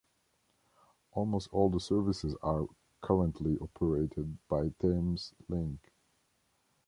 [1.11, 2.65] Almost all the services are
[3.01, 5.77] currently operated by Thameslink.